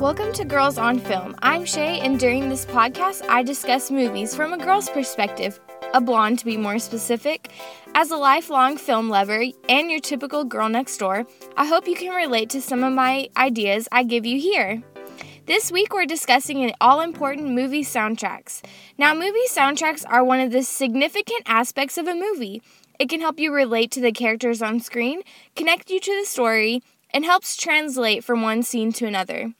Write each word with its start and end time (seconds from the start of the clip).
Welcome 0.00 0.34
to 0.34 0.44
Girls 0.44 0.76
on 0.76 0.98
Film. 0.98 1.34
I'm 1.38 1.64
Shay, 1.64 2.00
and 2.00 2.20
during 2.20 2.50
this 2.50 2.66
podcast, 2.66 3.24
I 3.30 3.42
discuss 3.42 3.90
movies 3.90 4.34
from 4.34 4.52
a 4.52 4.58
girl's 4.58 4.90
perspective, 4.90 5.58
a 5.94 6.02
blonde 6.02 6.38
to 6.40 6.44
be 6.44 6.58
more 6.58 6.78
specific. 6.78 7.50
As 7.94 8.10
a 8.10 8.16
lifelong 8.18 8.76
film 8.76 9.08
lover 9.08 9.42
and 9.70 9.90
your 9.90 10.00
typical 10.00 10.44
girl 10.44 10.68
next 10.68 10.98
door, 10.98 11.26
I 11.56 11.64
hope 11.64 11.88
you 11.88 11.96
can 11.96 12.14
relate 12.14 12.50
to 12.50 12.60
some 12.60 12.84
of 12.84 12.92
my 12.92 13.30
ideas 13.38 13.88
I 13.90 14.02
give 14.02 14.26
you 14.26 14.38
here. 14.38 14.82
This 15.46 15.72
week, 15.72 15.94
we're 15.94 16.04
discussing 16.04 16.62
an 16.62 16.74
all 16.78 17.00
important 17.00 17.48
movie 17.48 17.82
soundtracks. 17.82 18.62
Now, 18.98 19.14
movie 19.14 19.48
soundtracks 19.48 20.04
are 20.06 20.22
one 20.22 20.40
of 20.40 20.52
the 20.52 20.62
significant 20.62 21.44
aspects 21.46 21.96
of 21.96 22.06
a 22.06 22.14
movie. 22.14 22.60
It 22.98 23.08
can 23.08 23.22
help 23.22 23.40
you 23.40 23.50
relate 23.50 23.92
to 23.92 24.02
the 24.02 24.12
characters 24.12 24.60
on 24.60 24.78
screen, 24.80 25.22
connect 25.54 25.88
you 25.88 26.00
to 26.00 26.20
the 26.20 26.26
story, 26.26 26.82
and 27.14 27.24
helps 27.24 27.56
translate 27.56 28.22
from 28.22 28.42
one 28.42 28.62
scene 28.62 28.92
to 28.92 29.06
another. 29.06 29.54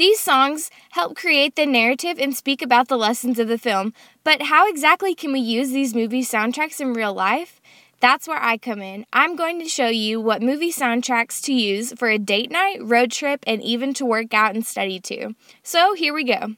These 0.00 0.20
songs 0.20 0.70
help 0.92 1.14
create 1.14 1.56
the 1.56 1.66
narrative 1.66 2.18
and 2.18 2.34
speak 2.34 2.62
about 2.62 2.88
the 2.88 2.96
lessons 2.96 3.38
of 3.38 3.48
the 3.48 3.58
film, 3.58 3.92
but 4.24 4.40
how 4.44 4.66
exactly 4.66 5.14
can 5.14 5.30
we 5.30 5.40
use 5.40 5.72
these 5.72 5.94
movie 5.94 6.22
soundtracks 6.22 6.80
in 6.80 6.94
real 6.94 7.12
life? 7.12 7.60
That's 8.00 8.26
where 8.26 8.42
I 8.42 8.56
come 8.56 8.80
in. 8.80 9.04
I'm 9.12 9.36
going 9.36 9.58
to 9.60 9.68
show 9.68 9.88
you 9.88 10.18
what 10.18 10.40
movie 10.40 10.72
soundtracks 10.72 11.42
to 11.42 11.52
use 11.52 11.92
for 11.92 12.08
a 12.08 12.16
date 12.16 12.50
night, 12.50 12.78
road 12.80 13.10
trip, 13.10 13.44
and 13.46 13.62
even 13.62 13.92
to 13.92 14.06
work 14.06 14.32
out 14.32 14.54
and 14.54 14.64
study 14.64 15.00
to. 15.00 15.34
So 15.62 15.92
here 15.92 16.14
we 16.14 16.24
go. 16.24 16.54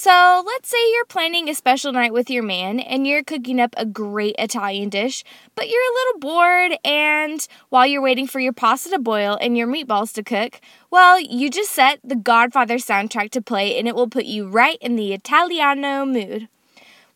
So, 0.00 0.44
let's 0.46 0.68
say 0.68 0.76
you're 0.92 1.06
planning 1.06 1.48
a 1.48 1.54
special 1.56 1.92
night 1.92 2.12
with 2.12 2.30
your 2.30 2.44
man 2.44 2.78
and 2.78 3.04
you're 3.04 3.24
cooking 3.24 3.60
up 3.60 3.74
a 3.76 3.84
great 3.84 4.36
Italian 4.38 4.90
dish, 4.90 5.24
but 5.56 5.68
you're 5.68 5.82
a 5.82 5.94
little 5.94 6.20
bored, 6.20 6.78
and 6.84 7.44
while 7.70 7.84
you're 7.84 8.00
waiting 8.00 8.28
for 8.28 8.38
your 8.38 8.52
pasta 8.52 8.90
to 8.90 9.00
boil 9.00 9.36
and 9.40 9.58
your 9.58 9.66
meatballs 9.66 10.14
to 10.14 10.22
cook, 10.22 10.60
well, 10.88 11.18
you 11.18 11.50
just 11.50 11.72
set 11.72 11.98
the 12.04 12.14
Godfather 12.14 12.76
soundtrack 12.76 13.30
to 13.30 13.42
play 13.42 13.76
and 13.76 13.88
it 13.88 13.96
will 13.96 14.08
put 14.08 14.26
you 14.26 14.46
right 14.46 14.78
in 14.80 14.94
the 14.94 15.12
Italiano 15.12 16.06
mood. 16.06 16.46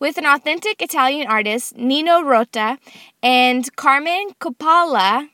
With 0.01 0.19
an 0.19 0.27
authentic 0.27 0.83
Italian 0.83 1.29
artist, 1.29 1.77
Nino 1.77 2.21
Rota, 2.21 2.79
and 3.23 3.77
Carmen 3.77 4.31
Coppola, 4.41 5.29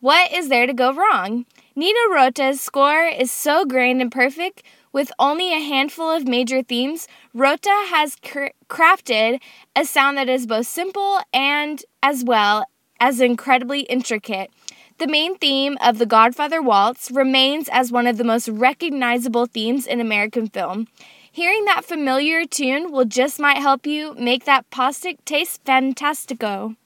what 0.00 0.32
is 0.32 0.48
there 0.48 0.66
to 0.66 0.72
go 0.72 0.94
wrong? 0.94 1.44
Nino 1.76 1.98
Rota's 2.08 2.60
score 2.60 3.04
is 3.04 3.32
so 3.32 3.64
grand 3.64 4.00
and 4.00 4.12
perfect 4.12 4.62
with 4.92 5.10
only 5.18 5.52
a 5.52 5.58
handful 5.58 6.08
of 6.08 6.28
major 6.28 6.62
themes, 6.62 7.08
Rota 7.34 7.74
has 7.88 8.14
cr- 8.24 8.54
crafted 8.68 9.40
a 9.74 9.84
sound 9.84 10.16
that 10.16 10.28
is 10.28 10.46
both 10.46 10.68
simple 10.68 11.18
and 11.32 11.84
as 12.00 12.22
well 12.22 12.64
as 13.00 13.20
incredibly 13.20 13.80
intricate. 13.80 14.52
The 14.98 15.08
main 15.08 15.36
theme 15.36 15.76
of 15.84 15.98
the 15.98 16.06
Godfather 16.06 16.62
Waltz 16.62 17.10
remains 17.10 17.68
as 17.72 17.90
one 17.90 18.06
of 18.06 18.18
the 18.18 18.24
most 18.24 18.48
recognizable 18.48 19.46
themes 19.46 19.84
in 19.84 20.00
American 20.00 20.46
film. 20.46 20.86
Hearing 21.32 21.64
that 21.64 21.84
familiar 21.84 22.44
tune 22.46 22.92
will 22.92 23.04
just 23.04 23.40
might 23.40 23.56
help 23.56 23.84
you 23.84 24.14
make 24.14 24.44
that 24.44 24.70
postic 24.70 25.16
taste 25.24 25.64
fantastico. 25.64 26.76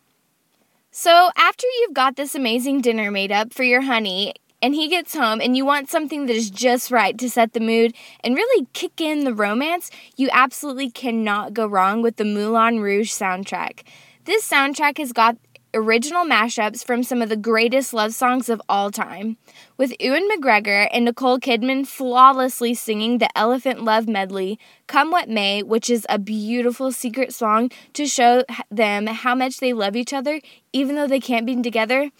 So, 0.90 1.28
after 1.36 1.66
you've 1.80 1.92
got 1.92 2.16
this 2.16 2.34
amazing 2.34 2.80
dinner 2.80 3.10
made 3.10 3.30
up 3.30 3.52
for 3.52 3.64
your 3.64 3.82
honey, 3.82 4.32
and 4.60 4.74
he 4.74 4.88
gets 4.88 5.14
home 5.14 5.40
and 5.40 5.56
you 5.56 5.64
want 5.64 5.88
something 5.88 6.26
that 6.26 6.36
is 6.36 6.50
just 6.50 6.90
right 6.90 7.16
to 7.18 7.30
set 7.30 7.52
the 7.52 7.60
mood 7.60 7.94
and 8.24 8.34
really 8.34 8.66
kick 8.72 9.00
in 9.00 9.24
the 9.24 9.34
romance, 9.34 9.90
you 10.16 10.28
absolutely 10.32 10.90
cannot 10.90 11.54
go 11.54 11.66
wrong 11.66 12.02
with 12.02 12.16
the 12.16 12.24
Moulin 12.24 12.80
Rouge 12.80 13.12
soundtrack. 13.12 13.82
This 14.24 14.48
soundtrack 14.48 14.98
has 14.98 15.12
got 15.12 15.36
original 15.74 16.24
mashups 16.24 16.84
from 16.84 17.02
some 17.02 17.20
of 17.20 17.28
the 17.28 17.36
greatest 17.36 17.92
love 17.92 18.14
songs 18.14 18.48
of 18.48 18.60
all 18.68 18.90
time, 18.90 19.36
with 19.76 19.92
Ewan 20.00 20.28
McGregor 20.28 20.88
and 20.92 21.04
Nicole 21.04 21.38
Kidman 21.38 21.86
flawlessly 21.86 22.74
singing 22.74 23.18
the 23.18 23.28
Elephant 23.36 23.84
Love 23.84 24.08
medley, 24.08 24.58
Come 24.86 25.10
What 25.10 25.28
May, 25.28 25.62
which 25.62 25.90
is 25.90 26.06
a 26.08 26.18
beautiful 26.18 26.90
secret 26.90 27.34
song 27.34 27.70
to 27.92 28.06
show 28.06 28.44
them 28.70 29.06
how 29.06 29.34
much 29.34 29.58
they 29.58 29.72
love 29.72 29.96
each 29.96 30.12
other, 30.12 30.40
even 30.72 30.96
though 30.96 31.06
they 31.06 31.20
can't 31.20 31.46
be 31.46 31.60
together. 31.60 32.10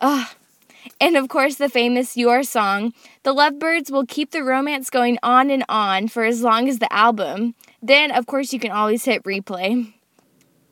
Ugh. 0.00 0.26
Ah, 0.34 0.34
And 1.00 1.16
of 1.16 1.28
course, 1.28 1.56
the 1.56 1.68
famous 1.68 2.16
Your 2.16 2.42
Song. 2.42 2.92
The 3.22 3.32
Lovebirds 3.32 3.90
will 3.90 4.06
keep 4.06 4.30
the 4.30 4.42
romance 4.42 4.90
going 4.90 5.18
on 5.22 5.50
and 5.50 5.64
on 5.68 6.08
for 6.08 6.24
as 6.24 6.42
long 6.42 6.68
as 6.68 6.78
the 6.78 6.92
album. 6.92 7.54
Then, 7.82 8.10
of 8.10 8.26
course, 8.26 8.52
you 8.52 8.58
can 8.58 8.70
always 8.70 9.04
hit 9.04 9.22
replay. 9.24 9.92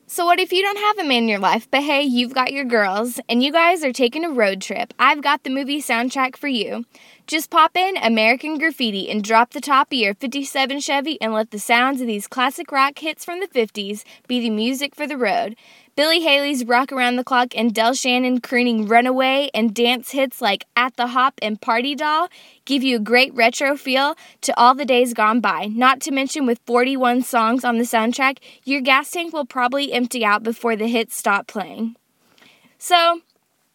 So, 0.05 0.25
what 0.25 0.39
if 0.39 0.53
you 0.53 0.61
don't 0.61 0.77
have 0.77 0.99
a 0.99 1.07
man 1.07 1.23
in 1.23 1.27
your 1.29 1.39
life, 1.39 1.67
but 1.71 1.81
hey, 1.81 2.03
you've 2.03 2.35
got 2.35 2.53
your 2.53 2.65
girls, 2.65 3.19
and 3.27 3.41
you 3.41 3.51
guys 3.51 3.83
are 3.83 3.91
taking 3.91 4.23
a 4.23 4.29
road 4.29 4.61
trip? 4.61 4.93
I've 4.99 5.23
got 5.23 5.43
the 5.43 5.49
movie 5.49 5.81
soundtrack 5.81 6.35
for 6.35 6.47
you. 6.47 6.85
Just 7.25 7.49
pop 7.49 7.75
in 7.75 7.97
American 7.97 8.59
Graffiti 8.59 9.09
and 9.09 9.23
drop 9.23 9.53
the 9.53 9.59
top 9.59 9.91
of 9.91 9.97
your 9.97 10.13
57 10.13 10.81
Chevy 10.81 11.19
and 11.19 11.33
let 11.33 11.49
the 11.49 11.57
sounds 11.57 11.99
of 11.99 12.05
these 12.05 12.27
classic 12.27 12.71
rock 12.71 12.99
hits 12.99 13.25
from 13.25 13.39
the 13.39 13.47
50s 13.47 14.03
be 14.27 14.39
the 14.39 14.51
music 14.51 14.93
for 14.93 15.07
the 15.07 15.17
road. 15.17 15.55
Billy 15.95 16.21
Haley's 16.21 16.65
Rock 16.65 16.91
Around 16.91 17.17
the 17.17 17.23
Clock 17.23 17.55
and 17.55 17.71
Del 17.71 17.93
Shannon 17.93 18.41
crooning 18.41 18.87
Runaway 18.87 19.51
and 19.53 19.75
dance 19.75 20.09
hits 20.09 20.41
like 20.41 20.65
At 20.75 20.95
the 20.95 21.05
Hop 21.05 21.35
and 21.39 21.61
Party 21.61 21.93
Doll 21.93 22.29
give 22.65 22.81
you 22.81 22.95
a 22.95 22.99
great 22.99 23.31
retro 23.35 23.77
feel 23.77 24.15
to 24.41 24.59
all 24.59 24.73
the 24.73 24.85
days 24.85 25.13
gone 25.13 25.39
by. 25.39 25.67
Not 25.67 26.01
to 26.01 26.11
mention, 26.11 26.47
with 26.47 26.59
41 26.65 27.21
songs 27.21 27.63
on 27.63 27.77
the 27.77 27.83
soundtrack, 27.83 28.39
your 28.63 28.81
gas 28.81 29.11
tank 29.11 29.33
will 29.33 29.45
probably 29.45 29.93
empty 29.93 30.25
out 30.25 30.41
before 30.41 30.75
the 30.75 30.87
hits 30.87 31.15
stop 31.15 31.45
playing. 31.45 31.95
So, 32.79 33.21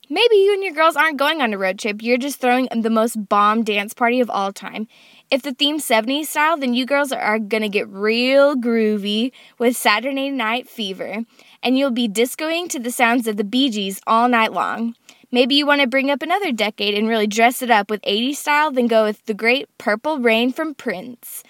maybe 0.08 0.36
you 0.36 0.54
and 0.54 0.62
your 0.62 0.72
girls 0.72 0.96
aren't 0.96 1.18
going 1.18 1.40
on 1.40 1.52
a 1.52 1.58
road 1.58 1.78
trip, 1.78 2.02
you're 2.02 2.18
just 2.18 2.40
throwing 2.40 2.68
the 2.74 2.90
most 2.90 3.28
bomb 3.28 3.62
dance 3.64 3.94
party 3.94 4.20
of 4.20 4.30
all 4.30 4.52
time. 4.52 4.88
If 5.30 5.42
the 5.42 5.52
theme's 5.52 5.86
70s 5.86 6.26
style, 6.26 6.56
then 6.56 6.74
you 6.74 6.86
girls 6.86 7.12
are 7.12 7.38
gonna 7.38 7.68
get 7.68 7.88
real 7.88 8.56
groovy 8.56 9.32
with 9.58 9.76
Saturday 9.76 10.30
Night 10.30 10.68
Fever 10.68 11.24
and 11.62 11.76
you'll 11.76 11.90
be 11.90 12.08
discoing 12.08 12.68
to 12.70 12.78
the 12.78 12.90
sounds 12.90 13.26
of 13.26 13.36
the 13.36 13.44
Bee 13.44 13.70
Gees 13.70 14.00
all 14.06 14.28
night 14.28 14.52
long. 14.52 14.94
Maybe 15.30 15.56
you 15.56 15.66
want 15.66 15.82
to 15.82 15.86
bring 15.86 16.10
up 16.10 16.22
another 16.22 16.52
decade 16.52 16.94
and 16.94 17.06
really 17.06 17.26
dress 17.26 17.60
it 17.60 17.70
up 17.70 17.90
with 17.90 18.00
80s 18.02 18.36
style, 18.36 18.70
then 18.70 18.86
go 18.86 19.04
with 19.04 19.22
the 19.26 19.34
great 19.34 19.68
Purple 19.76 20.18
Rain 20.18 20.52
from 20.52 20.74
Prince. 20.74 21.42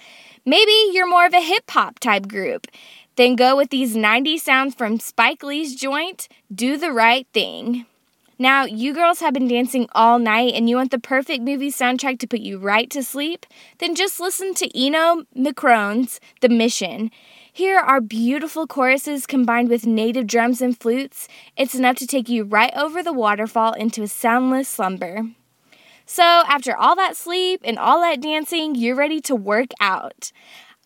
Maybe 0.44 0.72
you're 0.90 1.08
more 1.08 1.26
of 1.26 1.34
a 1.34 1.40
hip 1.40 1.70
hop 1.70 2.00
type 2.00 2.26
group. 2.26 2.66
Then 3.14 3.36
go 3.36 3.56
with 3.56 3.70
these 3.70 3.94
90s 3.94 4.40
sounds 4.40 4.74
from 4.74 4.98
Spike 4.98 5.42
Lee's 5.44 5.76
joint, 5.76 6.28
Do 6.52 6.76
the 6.76 6.92
Right 6.92 7.26
Thing. 7.32 7.86
Now, 8.40 8.66
you 8.66 8.94
girls 8.94 9.18
have 9.18 9.34
been 9.34 9.48
dancing 9.48 9.88
all 9.92 10.20
night 10.20 10.54
and 10.54 10.70
you 10.70 10.76
want 10.76 10.92
the 10.92 11.00
perfect 11.00 11.42
movie 11.42 11.72
soundtrack 11.72 12.20
to 12.20 12.28
put 12.28 12.38
you 12.38 12.56
right 12.58 12.88
to 12.90 13.02
sleep? 13.02 13.44
Then 13.78 13.96
just 13.96 14.20
listen 14.20 14.54
to 14.54 14.68
Ennio 14.68 15.24
Morricone's 15.34 16.20
The 16.40 16.48
Mission. 16.48 17.10
Here 17.52 17.78
are 17.78 18.00
beautiful 18.00 18.68
choruses 18.68 19.26
combined 19.26 19.68
with 19.68 19.88
native 19.88 20.28
drums 20.28 20.62
and 20.62 20.78
flutes. 20.78 21.26
It's 21.56 21.74
enough 21.74 21.96
to 21.96 22.06
take 22.06 22.28
you 22.28 22.44
right 22.44 22.72
over 22.76 23.02
the 23.02 23.12
waterfall 23.12 23.72
into 23.72 24.04
a 24.04 24.08
soundless 24.08 24.68
slumber. 24.68 25.22
So, 26.06 26.22
after 26.22 26.76
all 26.76 26.94
that 26.94 27.16
sleep 27.16 27.60
and 27.64 27.76
all 27.76 28.00
that 28.02 28.20
dancing, 28.20 28.76
you're 28.76 28.94
ready 28.94 29.20
to 29.22 29.34
work 29.34 29.70
out. 29.80 30.30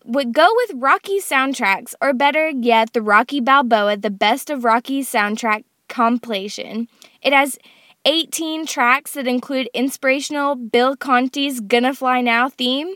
Would 0.03 0.33
go 0.33 0.47
with 0.55 0.81
Rocky 0.81 1.19
soundtracks, 1.19 1.93
or 2.01 2.13
better 2.13 2.49
yet, 2.49 2.93
the 2.93 3.01
Rocky 3.03 3.39
Balboa, 3.39 3.97
the 3.97 4.09
best 4.09 4.49
of 4.49 4.65
Rocky 4.65 5.03
soundtrack 5.03 5.65
compilation. 5.87 6.87
It 7.23 7.33
has 7.33 7.57
18 8.05 8.65
tracks 8.65 9.13
that 9.13 9.27
include 9.27 9.69
inspirational 9.73 10.55
Bill 10.55 10.95
Conti's 10.97 11.61
Gonna 11.61 11.93
Fly 11.93 12.21
Now 12.21 12.49
theme, 12.49 12.95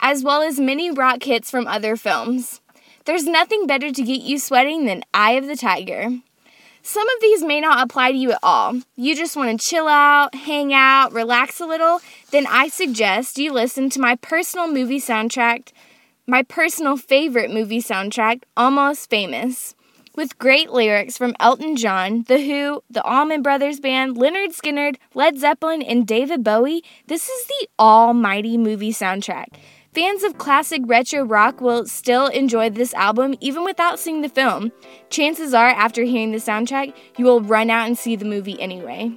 as 0.00 0.24
well 0.24 0.42
as 0.42 0.58
many 0.58 0.90
rock 0.90 1.22
hits 1.22 1.50
from 1.50 1.66
other 1.66 1.96
films. 1.96 2.60
There's 3.04 3.24
nothing 3.24 3.66
better 3.66 3.90
to 3.92 4.02
get 4.02 4.20
you 4.20 4.38
sweating 4.38 4.84
than 4.84 5.04
Eye 5.14 5.32
of 5.32 5.46
the 5.46 5.56
Tiger. 5.56 6.10
Some 6.82 7.08
of 7.08 7.20
these 7.20 7.44
may 7.44 7.60
not 7.60 7.84
apply 7.84 8.12
to 8.12 8.18
you 8.18 8.32
at 8.32 8.38
all. 8.42 8.80
You 8.96 9.14
just 9.14 9.36
want 9.36 9.60
to 9.60 9.66
chill 9.66 9.88
out, 9.88 10.34
hang 10.34 10.72
out, 10.72 11.12
relax 11.12 11.60
a 11.60 11.66
little, 11.66 12.00
then 12.30 12.46
I 12.46 12.68
suggest 12.68 13.38
you 13.38 13.52
listen 13.52 13.90
to 13.90 14.00
my 14.00 14.16
personal 14.16 14.66
movie 14.66 15.00
soundtrack, 15.00 15.72
my 16.26 16.42
personal 16.42 16.96
favorite 16.96 17.50
movie 17.50 17.80
soundtrack, 17.80 18.42
Almost 18.56 19.08
Famous. 19.08 19.74
With 20.18 20.36
great 20.36 20.72
lyrics 20.72 21.16
from 21.16 21.36
Elton 21.38 21.76
John, 21.76 22.24
The 22.26 22.40
Who, 22.40 22.82
the 22.90 23.04
Allman 23.04 23.40
Brothers 23.40 23.78
Band, 23.78 24.16
Lynyrd 24.16 24.48
Skynyrd, 24.48 24.96
Led 25.14 25.38
Zeppelin, 25.38 25.80
and 25.80 26.08
David 26.08 26.42
Bowie, 26.42 26.82
this 27.06 27.28
is 27.28 27.46
the 27.46 27.68
almighty 27.78 28.58
movie 28.58 28.90
soundtrack. 28.90 29.46
Fans 29.94 30.24
of 30.24 30.36
classic 30.36 30.82
retro 30.86 31.22
rock 31.22 31.60
will 31.60 31.86
still 31.86 32.26
enjoy 32.26 32.68
this 32.68 32.92
album 32.94 33.36
even 33.38 33.62
without 33.62 34.00
seeing 34.00 34.22
the 34.22 34.28
film. 34.28 34.72
Chances 35.08 35.54
are, 35.54 35.68
after 35.68 36.02
hearing 36.02 36.32
the 36.32 36.38
soundtrack, 36.38 36.96
you 37.16 37.24
will 37.24 37.40
run 37.40 37.70
out 37.70 37.86
and 37.86 37.96
see 37.96 38.16
the 38.16 38.24
movie 38.24 38.60
anyway. 38.60 39.16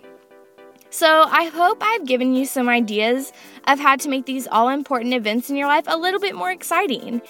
So, 0.92 1.24
I 1.30 1.45
hope 1.45 1.80
I've 1.81 2.06
given 2.06 2.36
you 2.36 2.45
some 2.45 2.69
ideas 2.69 3.33
of 3.65 3.80
how 3.80 3.95
to 3.95 4.09
make 4.09 4.27
these 4.27 4.45
all 4.45 4.69
important 4.69 5.15
events 5.15 5.50
in 5.50 5.56
your 5.56 5.68
life 5.68 5.86
a 5.88 5.98
little 5.98 6.19
bit 6.19 6.36
more 6.36 6.51
exciting. 6.51 7.24